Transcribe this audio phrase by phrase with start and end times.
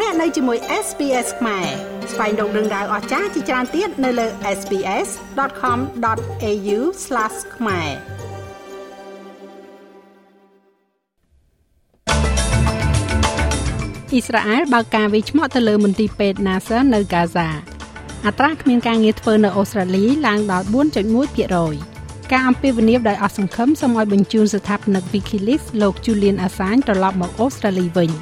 [0.00, 1.66] លោកអ្នកនៅជាមួយ SPS ខ្មែរ
[2.12, 4.26] ស្វែងរកដឹងដៅអស្ចារ្យជាច្រើនទៀតនៅលើ
[4.58, 6.78] SPS.com.au/
[7.56, 7.90] ខ្មែរ
[14.10, 17.48] អ៊ីស្រាអែលបើកការវិឆ្មក់ទៅលើមន្ទីរពេទ្យ Nasser នៅហ្គាហ្សា
[18.26, 20.66] អត្រាគ្មានការងារធ្វើនៅអូស្ត្រាលីឡើងដល់
[21.48, 28.12] 4.1%ការអំពាវនាវដោយអស់សង្ឃឹមសូមឲ្យបញ្ជូនស្ថាបនិក WikiLeaks លោក Julian Assange ត្រឡប់មកអូស្ត្រាលីវិញ។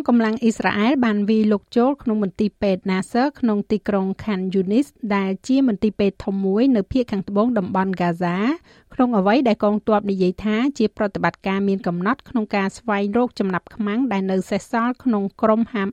[0.00, 4.86] កងកម្លាំងអ៊ីស្រាអែលបានវាយលុកចូលក្នុងមន្ទីរពេទ្យ Nasser ក្នុងទីក្រុង Khan Yunis
[5.16, 8.36] ដែលជាមន្ទីរពេទ្យធំមួយនៅភាគខាងត្បូងតំបន់ Gaza
[8.94, 15.88] ក្នុងអ្វីដែលកងទ័ពនិយាយថាជាប្រតិបត្តិការមានកំណត់ក្នុងការស្វែងរកចំណាប់ខ្មាំងដែលនៅសេសសល់ក្នុងក្រុមហាម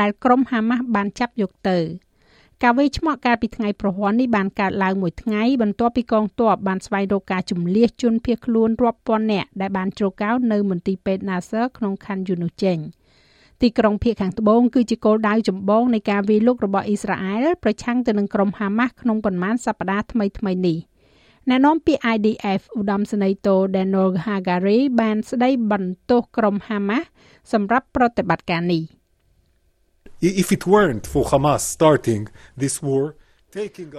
[0.00, 1.78] ដែលក្រុមហាម៉ាស់បានចាប់យកទៅ
[2.62, 12.80] ការវេឆ្មក់កាលពីថ្ងៃប្រហ័ននេះបានកើតឡើងមួយថ្ងៃបន្ទាប់ពីកងទ័ពបានស្វែងរកការជំលះជនភៀសខ្លួនរាប់ពាន់នាក់ដែលបានជ្រកកោននៅមន្ទីរពេទ្យ Nasser ក្នុងខណ្ឌ Yunus ចេញ។
[13.64, 20.78] ទីក្រុងភៀកខាងត្បូងគឺជាគោលដៅចម្បងនៃការវាយលុករបស់អ៊ីស្រាអែលប្រឆាំងទៅនឹងក្រុមហាម៉ាស់ក្នុងប៉ុន្មានសប្តាហ៍ថ្មីៗនេះ
[21.48, 27.06] អ្នកនាំពាក្យ IDF ឧត្តមសេនីយ៍តូ Daniel Hagari បានស្ដីបន្ទោសក្រុមហាម៉ាស់
[27.52, 28.82] សម្រាប់ប្រតិបត្តិការនេះ
[30.42, 32.22] If it weren't for Hamas starting
[32.62, 33.04] this war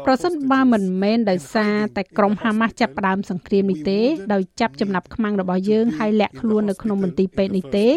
[0.07, 3.99] ប្រសិនបើមិនមែនដោយសារតែក្រុមហាម៉ាស់ចាប់ផ្ដើមសង្គ្រាមនេះទេ
[4.33, 7.87] ដោយចាប់ចំណាប់ខ្មាំងរបស់យើងហើយលាក់ខ្លួននៅក្នុងមន្ទីរពេទ្យនេះទេ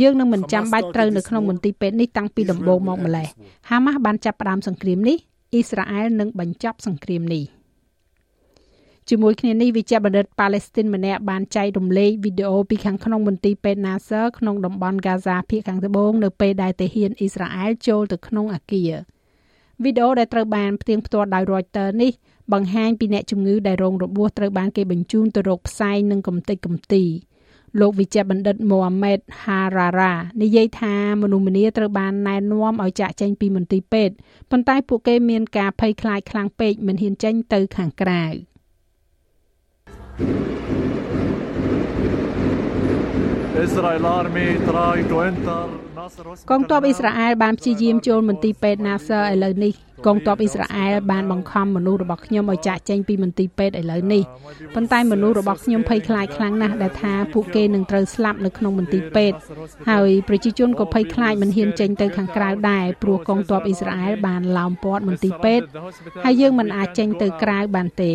[0.00, 3.28] យើងនឹងមិនចាំបាច់ត្រូវនៅក្នុងមន្ទីរពេទ្យនេះតាំងពីដំបូងមកម្ល៉េះ
[3.68, 5.16] ហាម៉ាស់បានចាប់ផ្ដើមសង្គ្រាមនេះ
[5.52, 7.44] អ៊ីស្រាអែលនឹងបញ្ចប់សង្គ្រាមនេះ
[9.08, 18.92] ជាមួយគ្នានេះវិជ្ជបណ្ឌិតប៉ាឡេស្ទីនម្នាក់បានចែករំលែកវីដេអូពីខាងក្នុងមន្ទីរពេទ្យ Nasser ក្នុងតំបន់ហ្គាហ្សាភាគខាងត្បូងនៅពេលដែលទាហានអ៊ីស្រាអែលចូលទៅក្នុងអគារ
[19.84, 22.12] វីដេអូដែលត្រូវបានផ្ទៀងផ្ទាត់ដោយ Reuters នេះ
[22.52, 27.04] បង្ហាញពីអ្នកជំងឺដែលរងរបួសត្រូវបានគេបញ្ជូនទៅរកផ្សែងនិងកំទេចកំទី
[27.80, 30.12] លោកវិជ្ជបណ្ឌិតម៉ូអាម៉េតហារ៉ារ៉ា
[30.42, 34.14] និយាយថាមនុស្សម្នាត្រូវបានណែនាំឲ្យចាក់ចេញពីមន្ទីរពេទ្យ
[34.50, 38.24] ប៉ុន្តែពួកគេមានការភ័យខ្លាចខ្លាំងពេកមិនហ៊ានចេញទៅខាងក្រៅ
[40.20, 40.57] Israel Army
[46.50, 49.72] កងទ័ពអ៊ីស្រាអែលបានព្យាយាមចូលមន្ទីរពេទ្យ Nasser ឥឡូវនេះ
[50.06, 54.22] កងទ័ពអ៊ីស្រាអែលបានបង្ខំមនុស្សរបស់ខ្ញុំឲ្យចាក់ចេញពីមន្ទីរពេទ្យឥឡូវនេះ
[54.74, 59.36] ប៉ុន្តែមនុស្សរបស់ខ្ញុំភ័យខ្លាចខ្លាំងណាស់ដែលថាពួកគេនឹងត្រូវស្លាប់នៅក្នុងមន្ទីរពេទ្យ
[59.90, 65.66] ហើយប្រជាជនក៏ភ័យខ្លាចមិនហ៊ានចេញទៅខាងក្រៅដែរព្រោះកងទ័ពអ៊ីស្រាអែលបានឡោមព័ទ្ធមន្ទីរពេទ្យ
[66.24, 68.14] ហើយយើងមិនអាចចេញទៅក្រៅបានទេ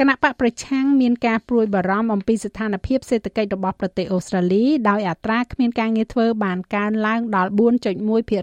[0.00, 7.50] គណៈបកប្រឆាំងមានការព្រួយបារម្ភអំពីស្ថានភាពសេដ្ឋកិច្ចរបស់ប្រទេសអូស្ត្រាលីដោយអត្រាគ្មានការងារធ្វើបានកើនឡើងដល់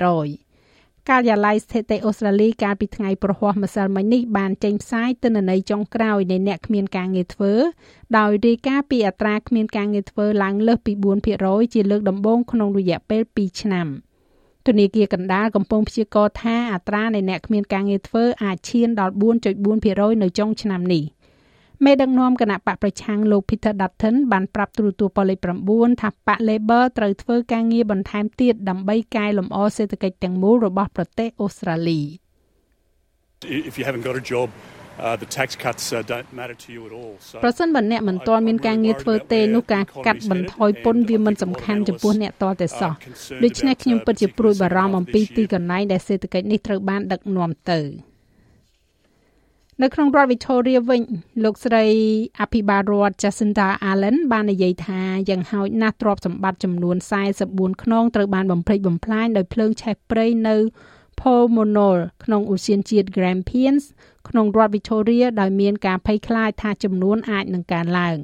[0.08, 7.54] 4.1%ការិយាល័យស្ថិតិអូស្ត្រាលីកាលពីថ្ងៃប្រហ័សម្សិលមិញនេះបានចេញផ្សាយទិន្នន័យចុងក្រោយនៃអ្នកគ្មានការងារធ្វើ
[8.18, 10.94] ដោយរាយការណ៍ពីអត្រាគ្មានការងារធ្វើឡើងលើសពី
[11.34, 13.88] 4%ជាលើកដំបូងក្នុងរយៈពេល2ឆ្នាំ
[14.68, 19.14] ធនាគារកណ្ដាលកំពុងព្យាករណ៍ថាអត្រានៃអ្នកគ្មានការងារធ្វើអាចឈានដល់
[19.68, 21.06] 4.4%នៅចុងឆ្នាំនេះ។
[21.86, 25.40] មេដឹកនាំគណៈបកប្រឆាំងលោក Peter Dutton បានប្រាប់ទូរទស្សន៍ប៉ូលីស
[25.72, 32.02] 9ថាបក Labor ត្រូវធ្វើការងារបន្ថែមទៀតដើម្បីកែលម្អសេដ្ឋកិច្ចទាំងមូលរបស់ប្រទេសអូស្ត្រាលី
[33.70, 34.50] If you haven't got a job
[35.00, 37.14] Uh, the tax cuts uh, don't matter to you at all.
[37.30, 42.94] So ប្រសិនបើអ្នកមិនទាន់មានការងារធ្វើទេនោះការកាត់បន្ថយពន្ធវាមិនសំខាន់ចំពោះអ្នកតតែសោះ
[43.44, 47.80] ដូច្នេះខ្ញុំពិតជាព្រួយបារម្ភអំពីទីកន្លែងដែលសេដ្ឋកិច្ចនេះត្រូវបានដឹកនាំទៅ។
[49.82, 51.02] នៅក្នុងរដ្ឋ Victoria វិញ
[51.44, 51.86] លោកស្រី
[52.42, 56.98] អភិបាលរដ្ឋ Jacinda Allen បាននិយាយថាយ៉ាងហោចណាស់ទ្រព្យសម្បត្តិចំនួន
[57.40, 60.56] 44ខ្នងត្រូវបានបំផ្លិចបំផ្លាញដោយភ្លើងឆេះព្រៃនៅ
[61.20, 63.84] Pulmonol ក្នុងឧទ្យានជាតិ Grampians
[64.30, 68.18] ក្នុងរដ្ឋ Victoria ដោយមានការភ័យខ្លាចថាចំនួនអាចនឹងកើនឡើង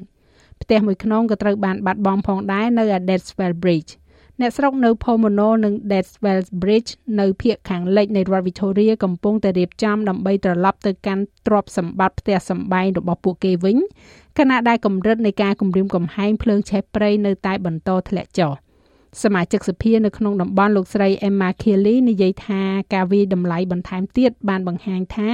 [0.62, 3.92] ផ្ទះមួយខ្នងក៏ត្រូវបានបាត់បង់ផងដែរនៅ Adelswell Bridge
[4.41, 13.77] អ្នកស្រុកនៅ Pomono និង Deathwell Bridge នៅភាគខាងលិចនៃរដ្ឋ Victoria កំពុងតែរៀបចំដើម្បីត្រឡប់ទៅកាន់ទ្រព្យសម្បត្តិផ្ទះសម្បែងរបស់ពួកគេវិញ
[14.38, 18.51] ខណៈដែលកម្រិតនៃការគំរាមកំហែងភ្លើងឆេះព្រៃនៅតែបន្តធ្លាក់ចុះ
[19.24, 22.62] សមាជិកសភានៅក្នុងតំបន់លោកស្រី Emma Kelly និយាយថា
[22.94, 25.30] ការវាយតម្លៃបន្ថែមទៀតបានបង្ហាញថា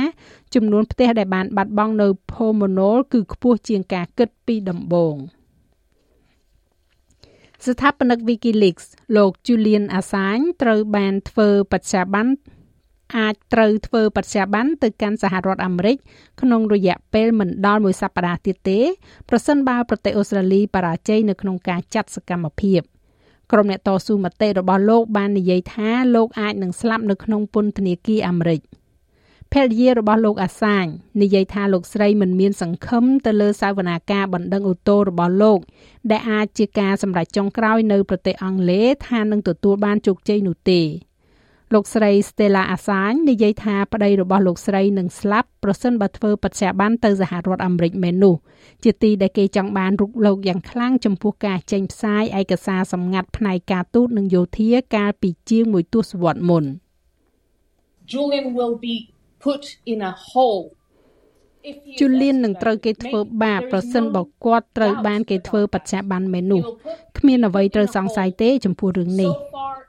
[0.55, 5.15] ចំនួនផ្ទះដែលបានបាត់បង់នៅ Pomono គឺខ្ពស់ជាងការគិតពីដំបូង។
[7.63, 8.85] ស្ថាបនិក WikiLeaks
[9.15, 12.27] លោក Julian Assange ត្រូវបានធ្វើបច្ចាប័ន
[13.17, 15.97] អាចត្រូវធ្វើបច្ចាប័នទៅកាន់សហរដ្ឋអាមេរិក
[16.41, 18.79] ក្នុងរយៈពេលមិនដល់មួយសប្តាហ៍ទៀតទេ
[19.29, 22.81] ប្រសិនបើប្រទេសអូស្ត្រាលីបរាជ័យនៅក្នុងការចាត់សកម្មភាព
[23.51, 28.61] ក្រុមអ្នកតស៊ូមតិរបស់លោកបាននិយាយថាលោកអាចនឹងស្លាប់នៅក្នុងពន្ធនាគារអាមេរិក
[29.55, 30.85] ភរិយារបស់លោកអាសាញ
[31.21, 35.59] និយាយថាលោកស្រីមិនមានសង្ឃឹមទៅលើសវនាការបណ្ដឹងអូតូរបស់លោក
[36.11, 40.81] ដែលអាចជាការសម្រេចចុងក្រោយនៅប្រទេសអង់គ្លេសថានឹងទទួលបានជោគជ័យនោះទេ
[41.73, 48.35] លោកស្រី Stella Assange និយាយថាប្តីរបស់លោកស្រីនឹងស្លាប់ប្រសិនបើធ្វើបច្ចៈបានទៅសហរដ្ឋអាមេរិកមែននោះ
[48.83, 56.65] ជាទីដែលគេចង់បានរុកលោកយ៉ាងខ្លាំងចំពោះការចេញផ្សាយឯកសារសម្ងាត់ផ្នែកការទូតនិងយោធាកាលពីជាងមួយទសវត្សរ៍មុន
[58.11, 58.95] Julian will be
[59.43, 59.61] put
[59.91, 60.65] in a hole
[61.99, 66.61] ជូលៀននឹងត្រូវគេធ្វើបាបប្រសិនបើគាត់ត្រូវបានគេធ្វើបច្ចៈបានមែននោះ
[67.17, 69.31] គ្មានអ្វីត្រូវសង្ស័យទេចំពោះរឿងនេះ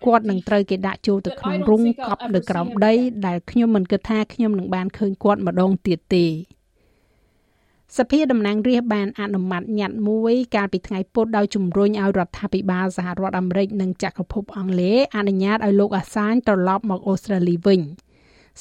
[0.07, 2.95] គាត់នឹងត្រូវគេដាក់ចូលទៅក្នុងរុងកប់នៅក្រោមដី
[3.27, 6.27] ដែលខ្ញុំមិនគិតថាខ្ញុំនឹងបានឃើញគាត់ម្ដងទៀតទេ
[7.99, 17.81] សភាតំណាងរាស្ត្របានអនុម័តញត្តិមួយកាលពីថ្ងៃពុធដោយជំរុញឲ្យរដ្ឋាភិបាលសហរដ្ឋអាមេរិកនិងចក្រភពអង់គ្លេសអនុញ្ញាតឲ្យលោកអាសាញត្រឡប់មកអូស្ត្រាលីវិញ។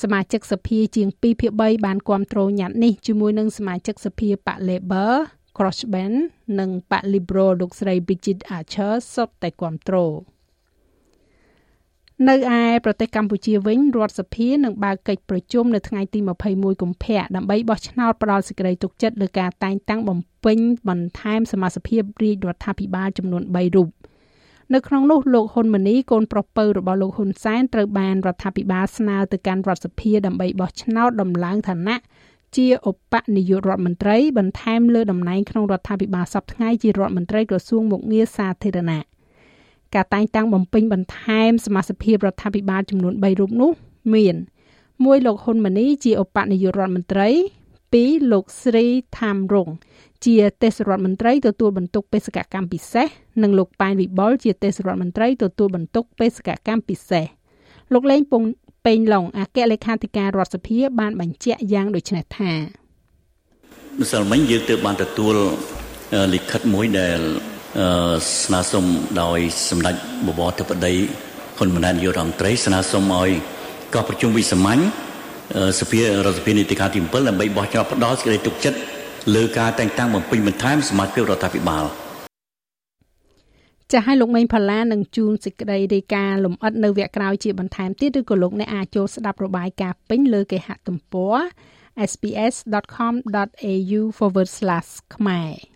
[0.02, 5.14] សមាជិកសភាជាង2ភាគ3បានគាំទ្រញត្តិនេះជាមួយនឹងសមាជិកសភាបក Labor
[5.58, 6.14] Crossben
[6.60, 9.98] និងបក Liberal លោកស្រី Bridget Archer សុទ្ធតែគាំទ្រ
[12.30, 16.20] នៅឯប្រទេសកម្ពុជាវិញរដ្ឋសភានឹងបើកកិច្ចប្រជុំនៅថ្ងៃទី
[16.52, 20.60] 21កុម្ភៈដើម្បីបោះឆ្នោតផ្ដល់សេចក្តីទុកចិត្តលើការតែងតាំងបំពេញ
[20.90, 21.82] បន្ថែមសមាជិក
[22.24, 23.90] រាជរដ្ឋាភិបាលចំនួន3រូប
[24.74, 31.98] នៅក្នុងនោះលោកហ៊ុនម៉ាណីកូនប្រុសពៅរបស់លោកហ៊ុនសែនត្រូវបានរដ្ឋាភិបាលស្នើទៅកាន់រដ្ឋសភាដើម្បីបោះឆ្នោតដំឡើងឋានៈ
[32.56, 39.00] ជាឧបនាយករដ្ឋមន្ត្រីបន្ថែមលើតំណែងក្នុងរដ្ឋាភិបាលសពថ្ងៃជារដ្ឋមន្ត្រីក្រសួងមុខងារសាធារណៈ
[39.96, 43.72] ការតែងតាំងបំពេញបន្ថែមសមាជិករដ្ឋាភិបាលចំនួន3រូបនោះ
[44.14, 44.36] មាន
[45.06, 47.30] មួយលោកហ៊ុនម៉ាណីជាឧបនាយករដ្ឋមន្ត្រី
[48.04, 48.86] 2លោកស្រី
[49.20, 49.70] ថាមរង
[50.26, 53.08] ជាទេសរដ្ឋមន្ត្រីទទួលបន្ទុកបេសកកម្មពិសេស
[53.44, 57.26] និងលោកប៉ែនវិបុលជាទេសរដ្ឋមន្ត្រីទទួលបន្ទុកបេសកកម្មពិសេស
[57.94, 58.44] លោកលេងពង
[58.86, 62.52] ពេញឡុងអគ្គលេខាធិការរដ្ឋសភាបានបញ្ជាក់យ៉ាងដូចនេះថា
[64.02, 65.36] ម្សិលមិញយើងទើបបានទទួល
[66.34, 67.20] លិខិតមួយដែល
[68.44, 68.86] ស្នើសុំ
[69.22, 69.40] ដោយ
[69.70, 69.96] សម្ដេច
[70.28, 70.94] បវរធិបតី
[71.58, 73.30] ហ៊ុនម៉ាណែតនាយករដ្ឋមន្ត្រីស្នើសុំឲ្យ
[73.94, 74.82] កោះប្រជុំវិសាមញ្ញ
[75.80, 78.80] សភារដ្ឋសភានីតិកាទី7ដើម្បីបោះឆ្នោតផ្ដល់សេចក្តីទុកចិត្ត
[79.36, 81.86] លើការតែងតាំងបំពេញបន្ថែមសមាជិករដ្ឋាភិបាល
[83.92, 91.36] ចាស់ឲ្យលោកមេងផល្លានឹងជួនសេចក្តីរាយការណ៍លម្អិតនៅវគ្គក្រោយជាបន្ថែមទៀតឬក៏លោកអ្នកអាចចូលស្ដាប់របាយការណ៍ពេញលើគេហទំព័រ
[92.12, 94.02] sps.com.au/
[95.16, 95.75] ខ្មែរ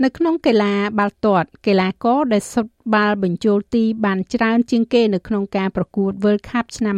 [0.00, 6.96] នៅក្នុងកីឡាបាល់ទាត់កីឡាករដែលសុទ្ធបាល់បញ្ចូលទីបានច្រើនជាងគេនៅក្នុងការប្រកួត World Cup ឆ្នាំ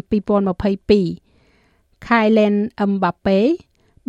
[1.23, 2.57] 2022 Kylian
[2.91, 3.41] Mbappe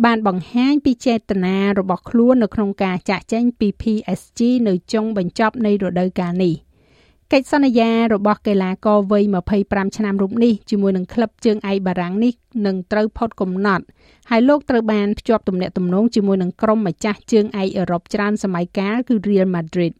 [0.04, 6.54] បានបង្ហាញពីចេតនារបស់ខ្លួននៅក្នុងការចាក់ចែងពី PSG នៅចុងបញ្ចប់នៃរដូវកាលនេះ
[7.32, 9.24] កិច្ចសន្យារបស់កីឡាករវ័យ
[9.60, 12.32] 25ឆ្នាំរូបនេះជាមួយនឹងក្លឹបជើងឯកបារាំងនេះ
[12.66, 13.84] នឹងត្រូវផុតកំណត់
[14.30, 19.92] ហើយលោកត្រូវបានភ្ជាប់ទំនាក់ទំនងជាមួយនឹងក្រុមម្ចាស់ជើងឯកអឺរ៉ុបច្រើនសម័យកាលគឺ Real Madrid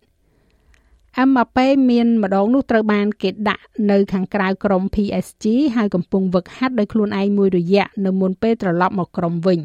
[1.19, 5.45] អឹមបាប៉េមានម្ដងនោះត្រូវបានគេដាក់នៅខាងក្រៅក្រុម PSG
[5.77, 9.61] ហើយកំពុងវឹកហាត់ដោយខ្លួនឯងមួយរយៈនៅមុនពេលត្រឡប់មកក្រុមវិញ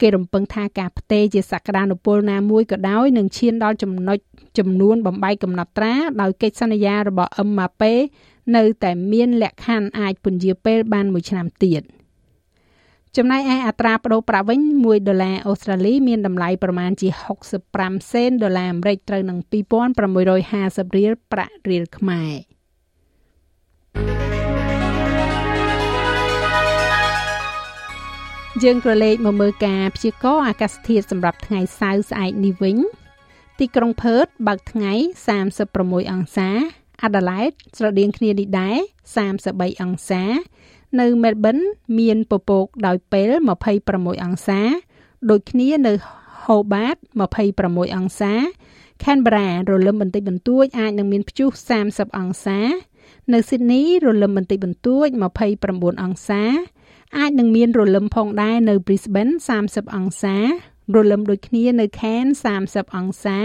[0.00, 4.18] គេរំពឹងថាការផ្ទេរជាសក្តានុពលណាមួយក៏ដោយនឹងឈានដល់ចំណុច
[4.58, 7.94] ចំនួនបំបីកំណត់ត្រាដោយកិច្ចសន្យារបស់អឹមម៉ាប៉េ
[8.56, 11.82] នៅតែមានលក្ខខណ្ឌអាចពន្យាពេលបានមួយឆ្នាំទៀត។
[13.16, 17.08] ចំណែកឯអត្រាប្តូរប្រាក់វិញ1ដុល្លារអូស្ត្រាលីមានតម្លៃប្រមាណជា
[17.60, 22.32] 65សេនដុល្លារអាមេរិកត្រូវនឹង2650រៀលប្រាក់រៀលខ្មែរ
[28.64, 32.76] យើងក៏លេខមកមើលការព្យាករណ៍អាកាសធាតុសម្រាប់ថ្ងៃសៅរ៍ស្អែកនេះវិញ
[33.58, 34.92] ទីក្រុងផឺតបើកថ្ងៃ
[35.52, 36.48] 36អង្សា
[37.02, 38.76] អាដាលេដស្រដៀងគ្នានេះដែរ
[39.34, 40.24] 33អង្សា
[41.00, 41.56] នៅមែលប៊ន
[41.98, 43.30] មានពពកដោយពេល
[43.78, 44.60] 26អង្សា
[45.30, 45.92] ដូចគ្នានៅ
[46.44, 46.96] ហូបាត
[47.46, 48.32] 26អង្សា
[49.02, 51.48] Canberra រលឹមបន្តិចបន្តួចអាចនឹងមានព្យុះ
[51.84, 52.60] 30អង្សា
[53.32, 55.06] នៅ Sydney រលឹមបន្តិចបន្តួច
[55.54, 56.42] 29អង្សា
[57.16, 59.34] អាចនឹងមានរលឹមផងដែរនៅ Brisbane
[59.64, 60.36] 30អង្សា
[60.94, 63.38] រលឹមដូចគ្នានៅ Cairns 30អង្សា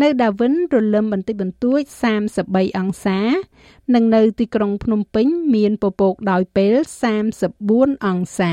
[0.00, 1.80] នៅ Darwin រលឹមបន្តិចបន្តួច
[2.30, 3.20] 33អង្សា
[3.94, 6.74] និងនៅទីក្រុងភ្នំពេញ មានពពកដោយពេល
[7.38, 8.52] 34អង្សា